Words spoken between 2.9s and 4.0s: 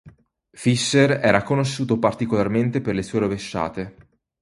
le sue rovesciate.